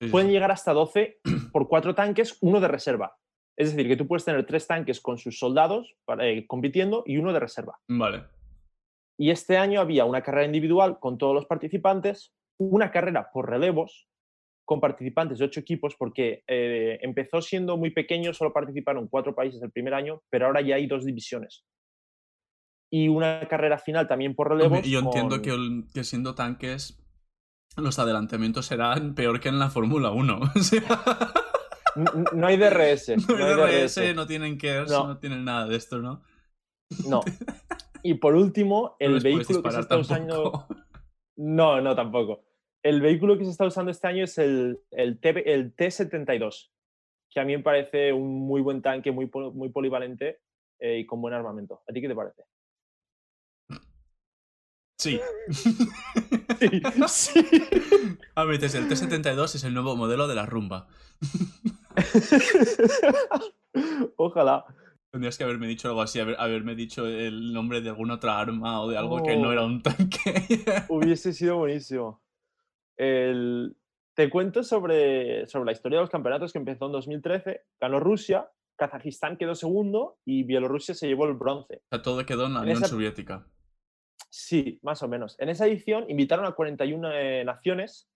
[0.02, 0.34] Sí, pueden sí.
[0.34, 1.20] llegar hasta 12
[1.54, 3.16] por cuatro tanques, uno de reserva.
[3.58, 7.18] Es decir, que tú puedes tener tres tanques con sus soldados para- eh, compitiendo y
[7.18, 7.80] uno de reserva.
[7.88, 8.24] Vale.
[9.18, 14.10] Y este año había una carrera individual con todos los participantes, una carrera por relevos
[14.66, 19.62] con participantes de ocho equipos, porque eh, empezó siendo muy pequeño, solo participaron cuatro países
[19.62, 21.64] el primer año, pero ahora ya hay dos divisiones.
[22.92, 24.82] Y una carrera final también por relevos.
[24.84, 27.02] Yo entiendo con- que, el- que siendo tanques
[27.78, 30.40] los adelantamientos serán peor que en la Fórmula 1.
[30.56, 30.82] O sea,
[31.96, 33.10] N- n- no hay DRS.
[33.30, 34.16] no hay DRS, DRS.
[34.16, 35.08] no tienen KERS, no.
[35.08, 35.18] No.
[35.18, 36.24] tienen nada de esto, ¿no?
[37.08, 37.22] No.
[38.04, 40.68] Y por último, el vehículo que se está usando.
[41.38, 42.44] No, no, tampoco.
[42.84, 46.70] El vehículo que se está usando este año es el, el, T, el T-72,
[47.32, 50.40] que a mí me parece un muy buen tanque, muy, muy polivalente
[50.80, 51.82] eh, y con buen armamento.
[51.90, 52.44] ¿A ti qué te parece?
[55.06, 55.20] Sí.
[56.60, 57.46] Sí, sí.
[58.36, 60.88] A ver, dices, el T-72 es el nuevo modelo de la rumba.
[64.18, 64.66] Ojalá.
[65.12, 68.82] Tendrías que haberme dicho algo así, haber- haberme dicho el nombre de alguna otra arma
[68.82, 70.64] o de algo que no era un tanque.
[70.90, 72.22] Hubiese sido buenísimo.
[72.98, 73.76] El-
[74.14, 77.62] Te cuento sobre, sobre la historia de los campeonatos que empezó en 2013.
[77.82, 81.76] Ganó Rusia, Kazajistán quedó segundo y Bielorrusia se llevó el bronce.
[81.76, 83.46] O sea, todo quedó en la En Unión esa- Soviética.
[84.38, 85.38] Sí, más o menos.
[85.40, 88.10] En esa edición invitaron a 41 eh, naciones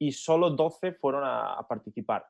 [0.00, 2.24] y solo 12 fueron a, a participar.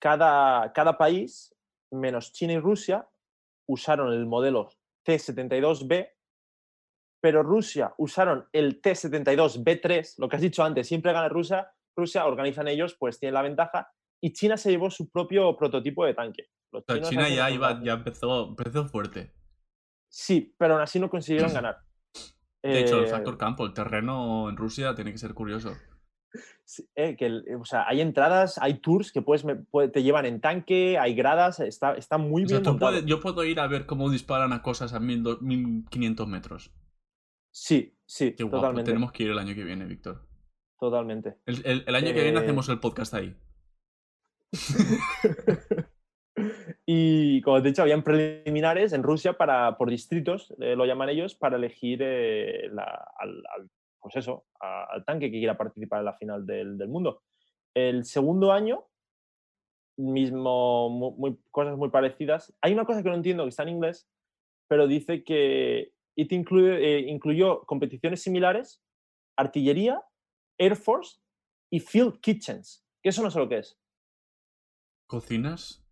[0.00, 1.54] Cada, cada país,
[1.90, 3.06] menos China y Rusia,
[3.68, 4.70] usaron el modelo
[5.04, 6.10] T-72B,
[7.20, 12.66] pero Rusia usaron el T-72B3, lo que has dicho antes, siempre gana Rusia, Rusia organizan
[12.66, 13.92] ellos, pues tienen la ventaja,
[14.22, 16.46] y China se llevó su propio prototipo de tanque.
[16.72, 19.43] Los China ya, iba, ya empezó, empezó fuerte.
[20.16, 21.80] Sí, pero aún así no consiguieron ganar.
[22.62, 25.76] De hecho, el Eh, factor campo, el terreno en Rusia tiene que ser curioso.
[26.94, 30.98] Eh, que o sea, hay entradas, hay tours que puedes, puede- te llevan en tanque,
[30.98, 32.92] hay gradas, está, está muy O sea, bien tú montado.
[32.92, 36.72] puedes- yo puedo ir a ver cómo disparan a cosas a 1000 do- 1500 metros.
[37.52, 38.58] Sí, sí, Qué guapo.
[38.58, 38.90] totalmente.
[38.92, 40.26] Tenemos que ir el año que viene, Víctor.
[40.78, 41.36] Totalmente.
[41.46, 43.36] El, el- el año que viene Eh, hacemos el podcast ahí.
[46.86, 51.08] y como te he dicho, habían preliminares en Rusia para, por distritos, eh, lo llaman
[51.08, 52.70] ellos, para elegir eh,
[53.18, 53.70] al,
[54.00, 57.22] pues eso, al tanque que quiera participar en la final del, del mundo.
[57.74, 58.86] El segundo año,
[59.96, 61.16] mismo,
[61.50, 62.54] cosas muy parecidas.
[62.60, 64.08] Hay una cosa que no entiendo, que está en inglés,
[64.68, 68.82] pero dice que it incluye, eh, incluyó competiciones similares,
[69.36, 70.02] artillería,
[70.58, 71.18] Air Force
[71.70, 72.84] y Field Kitchens.
[73.02, 73.78] Que eso no sé lo que es.
[75.06, 75.83] ¿Cocinas?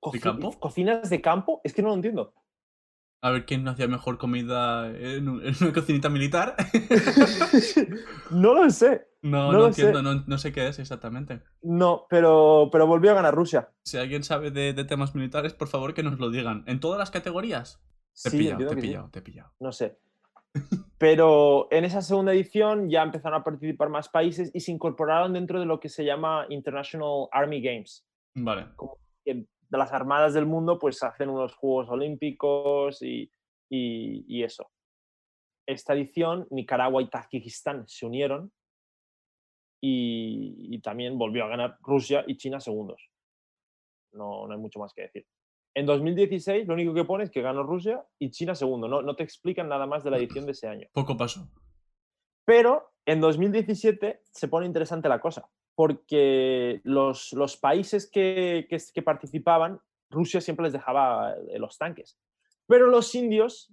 [0.00, 0.58] Co- ¿De coci- campo?
[0.58, 1.60] ¿Cocinas de campo?
[1.62, 2.32] Es que no lo entiendo.
[3.20, 6.56] A ver quién hacía mejor comida en, un- en una cocinita militar.
[8.30, 9.06] no lo sé.
[9.22, 10.02] No, No no, lo entiendo, sé.
[10.04, 11.40] no, no sé qué es exactamente.
[11.62, 13.70] No, pero, pero volvió a ganar Rusia.
[13.82, 16.64] Si alguien sabe de, de temas militares, por favor que nos lo digan.
[16.66, 17.82] ¿En todas las categorías?
[18.22, 18.86] Te Sí, pillado, te he que sí.
[18.88, 19.52] pillado, te he pillado.
[19.60, 19.98] No sé.
[20.98, 25.58] Pero en esa segunda edición ya empezaron a participar más países y se incorporaron dentro
[25.58, 28.06] de lo que se llama International Army Games.
[28.34, 28.66] Vale.
[29.24, 33.28] que de las armadas del mundo pues hacen unos Juegos Olímpicos y,
[33.68, 34.70] y- y eso.
[35.66, 38.52] Esta edición, Nicaragua y Tayikistán se unieron
[39.80, 43.10] y, y también volvió a ganar Rusia y China segundos.
[44.12, 45.26] No, no hay mucho más que decir.
[45.76, 48.86] En 2016 lo único que pone es que ganó Rusia y China segundo.
[48.86, 50.86] No, no te explican nada más de la edición de ese año.
[50.92, 51.50] Poco pasó.
[52.46, 59.80] Pero en 2017 se pone interesante la cosa, porque los, los países que, que- participaban,
[60.10, 62.18] Rusia siempre les dejaba eh, los tanques.
[62.66, 63.72] Pero los indios,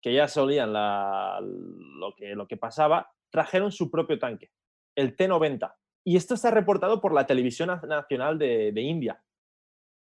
[0.00, 4.50] que ya solían la- lo, que, lo que pasaba, trajeron su propio tanque,
[4.96, 5.74] el T-90.
[6.04, 9.22] Y esto está reportado por la televisión na- nacional de, de India.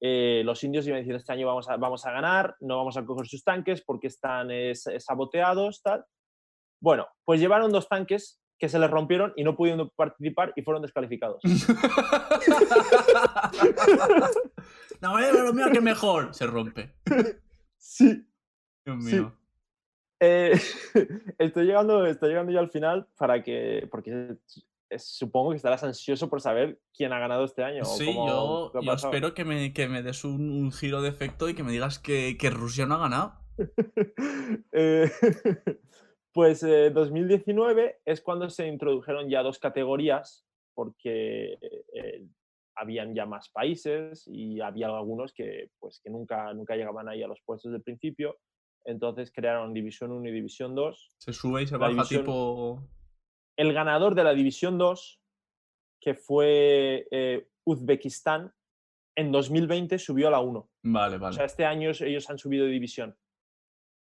[0.02, 3.06] Eh, los indios iban diciendo, este año vamos a, vamos a ganar, no vamos a
[3.06, 6.06] coger sus tanques porque están eh, sa- saboteados, tal.
[6.82, 10.84] Bueno, pues llevaron dos tanques que se les rompieron y no pudieron participar y fueron
[10.84, 11.42] descalificados.
[15.02, 16.34] no, eh, pero mira que mejor.
[16.34, 16.94] Se rompe.
[17.78, 18.26] Sí.
[18.86, 19.16] Dios Sí.
[19.16, 19.34] mío.
[20.20, 20.60] Eh,
[21.38, 24.36] estoy, llegando, estoy llegando ya al final para que, porque
[24.98, 27.84] supongo que estarás ansioso por saber quién ha ganado este año.
[27.84, 31.10] o Sí, cómo- yo, yo espero que me, que me des un, un giro de
[31.10, 33.34] efecto y que me digas que, que Rusia no ha ganado.
[34.72, 35.12] Eh,
[36.40, 41.58] pues eh, 2019 es cuando se introdujeron ya dos categorías porque
[41.94, 42.26] eh,
[42.78, 47.28] habían ya más países y había algunos que, pues, que nunca, nunca llegaban ahí a
[47.28, 48.38] los puestos del principio.
[48.86, 51.10] Entonces crearon División 1 y División 2.
[51.18, 52.88] Se sube y se La baja división- tipo...
[53.58, 55.22] El ganador de la División 2,
[56.00, 58.54] que fue eh, Uzbekistán,
[59.18, 60.70] en 2020 subió a la 1.
[60.86, 61.36] Vale, O vale.
[61.36, 63.18] sea, este año ellos han subido de división.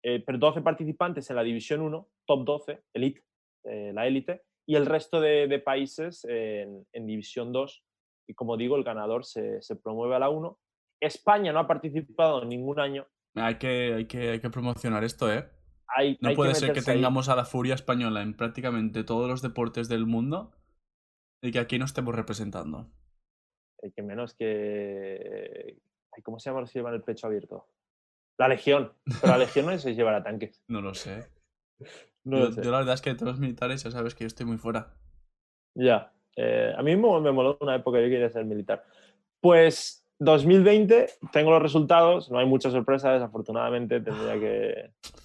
[0.04, 3.24] Eh, pero 12 participantes en la división 1, top 12, elite,
[3.64, 7.84] eh, la élite, y el resto de, de países en, en división 2.
[8.28, 10.60] Y como digo, el ganador se, se promueve a la 1.
[11.02, 13.08] España no ha participado en ningún año.
[13.36, 15.50] Hay que, hay, que, hay que promocionar esto, ¿eh?
[15.88, 16.98] Hay, No hay puede ser que meterse ahí.
[16.98, 20.52] tengamos a la furia española en prácticamente todos los deportes del mundo
[21.42, 22.90] y que aquí no estemos representando.
[23.82, 25.78] Hay que menos que...
[26.12, 27.68] ay, ¿Cómo se llama los que llevan el pecho abierto?
[28.38, 28.94] La Legión.
[29.22, 30.62] Pero la Legión no se llevará tanques.
[30.68, 31.28] No lo sé.
[32.24, 32.64] No yo, lo sé.
[32.64, 34.58] yo la verdad es que de todos los militares ya sabes que yo estoy muy
[34.58, 34.94] fuera.
[35.76, 36.14] Ya.
[36.36, 38.84] Eh, a mí me, me moló una época, yo quería ser militar.
[39.42, 44.92] Pues 2020, tengo los resultados, no hay muchas sorpresas, desafortunadamente tendría que...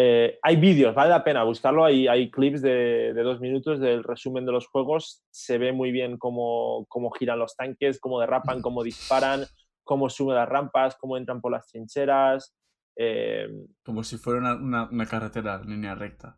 [0.00, 1.84] Eh, hay vídeos, vale la pena buscarlo.
[1.84, 5.24] Hay, hay clips de, de, dos minutos del resumen de los juegos.
[5.32, 9.40] Se ve muy bien cómo, cómo giran los tanques, cómo derrapan, cómo disparan,
[9.88, 12.54] cómo suben las rampas, cómo entran por las trincheras.
[12.94, 13.48] Eh,
[13.82, 16.36] Como si fuera una, una, una carretera en línea recta.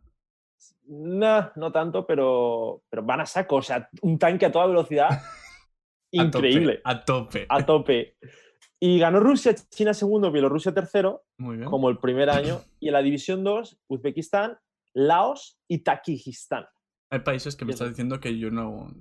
[0.86, 3.56] No, no tanto, pero, pero van a saco.
[3.56, 5.08] O sea, un tanque a toda velocidad.
[6.12, 6.80] increíble.
[6.84, 7.46] A tope.
[7.48, 8.16] A tope.
[8.78, 11.68] Y ganó Rusia, China segundo, Bielorrusia tercero, Muy bien.
[11.68, 12.60] como el primer año.
[12.78, 14.58] Y en la división 2, Uzbekistán,
[14.94, 16.66] Laos y Tajikistán.
[17.10, 18.94] Hay países que me estás diciendo que yo no.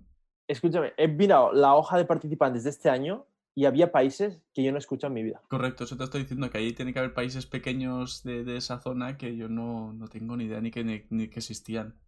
[0.48, 3.28] Escúchame, he mirado la hoja de participantes de este año
[3.60, 5.42] y había países que yo no he escuchado en mi vida.
[5.50, 8.80] Correcto, eso te estoy diciendo que ahí tiene que haber países pequeños de, de esa
[8.80, 12.00] zona que yo no, no tengo ni idea ni que, ni, ni que existían.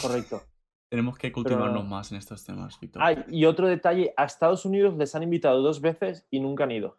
[0.00, 0.40] Correcto.
[0.88, 3.02] Tenemos que cultivarnos Pero- más en estos temas, Víctor.
[3.04, 6.70] Ah, y otro detalle, a Estados Unidos les han invitado dos veces y nunca han
[6.70, 6.96] ido.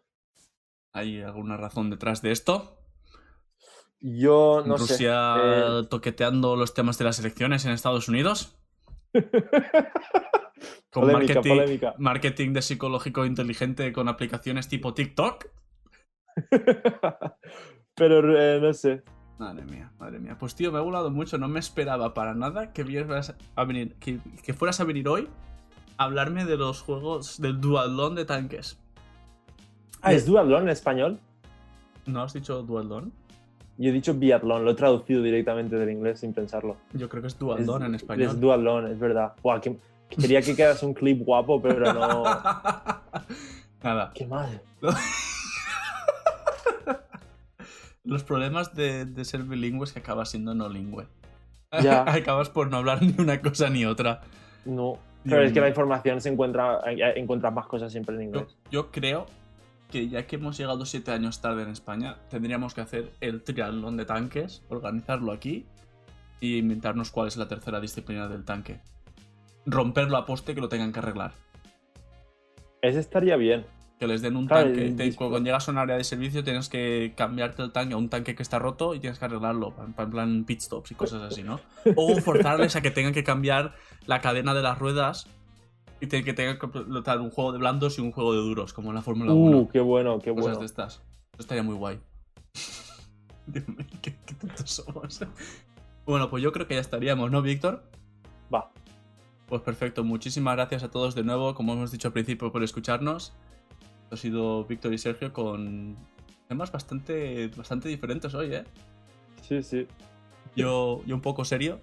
[0.93, 2.77] ¿Hay alguna razón detrás de esto?
[3.99, 5.41] Yo no ¿Rusia sé.
[5.41, 8.55] eh, toqueteando los temas de las elecciones en Estados Unidos?
[10.99, 11.95] Con polémica, marketing, polémica.
[11.97, 15.45] marketing de psicológico inteligente con aplicaciones tipo TikTok.
[17.95, 19.03] Pero eh, no sé.
[19.39, 20.35] Madre mía, madre mía.
[20.39, 21.37] Pues tío, me ha gustado mucho.
[21.37, 25.27] No me esperaba para nada que, vieras a venir, que, que fueras a venir hoy
[25.97, 28.79] a hablarme de los juegos del Dualdon de tanques.
[30.01, 31.19] Ah, ¿es duatlón en español?
[32.05, 33.11] ¿No has dicho Dualdon?
[33.79, 36.77] Yo he dicho biatlón, lo he traducido directamente del inglés sin pensarlo.
[36.93, 38.27] Yo creo que es Dualdon Es- en español.
[38.27, 39.33] Es duatlón, es verdad.
[39.43, 39.77] Buah, que-
[40.09, 42.23] quería que quedase un clip guapo, pero no.
[43.83, 44.11] Nada.
[44.13, 44.61] Qué mal.
[48.03, 51.07] Los problemas de, de ser bilingüe es que acabas siendo no lingüe.
[51.81, 52.03] Ya.
[52.07, 54.21] acabas por no hablar ni una cosa ni otra.
[54.65, 54.99] No.
[55.23, 58.57] Pero es que la información se encuentra, eh, encuentras más cosas siempre en Yo, inglés.
[58.71, 59.25] yo creo
[59.91, 63.97] que ya que hemos llegado siete años tarde en España, tendríamos que hacer el triatlón
[63.97, 65.65] de tanques, organizarlo aquí
[66.39, 68.79] y inventarnos cuál es la tercera disciplina del tanque.
[69.67, 71.33] Romperlo a poste que lo tengan que arreglar.
[72.81, 73.65] Ese estaría bien.
[73.99, 74.91] Que les den un Claro, tanque.
[74.91, 78.09] Te- cuando llegas a un área de servicio tienes que cambiarte el tanque a un
[78.09, 79.73] tanque que está roto y tienes que arreglarlo.
[79.85, 81.59] En plan pit stops y cosas así, ¿no?
[81.95, 85.27] O forzarles a que tengan que cambiar la cadena de las ruedas
[85.99, 88.89] y que tengan que tal, un juego de blandos y un juego de duros, como
[88.89, 89.57] en la Fórmula 1.
[89.57, 90.59] Uh, qué bueno, qué cosas bueno.
[90.59, 90.93] de estas.
[91.33, 91.99] Eso estaría muy guay.
[93.47, 95.19] Dios mío, qué, qué tontos somos.
[96.05, 97.83] Bueno, pues yo creo que ya estaríamos, ¿no, Víctor?
[98.53, 98.71] Va.
[99.47, 103.33] Pues perfecto, muchísimas gracias a todos de nuevo, como hemos dicho al principio, por escucharnos.
[104.03, 105.95] Esto ha sido Víctor y Sergio con
[106.49, 108.65] temas bastante, bastante diferentes hoy, ¿eh?
[109.41, 109.87] Sí, sí.
[110.55, 111.79] Yo, yo un poco serio,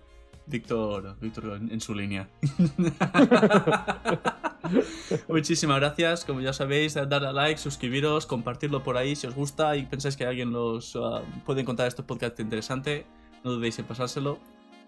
[0.47, 2.29] Víctor, Víctor en, en su línea.
[5.29, 9.77] Muchísimas gracias, como ya sabéis, darle a like, suscribiros, compartirlo por ahí si os gusta
[9.77, 13.07] y pensáis que alguien los ah, puede encontrar este podcast interesante,
[13.43, 14.39] no dudéis en pasárselo.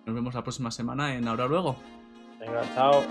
[0.04, 1.76] Nos vemos la próxima semana en Ahora Luego.
[2.38, 3.02] Venga, chao.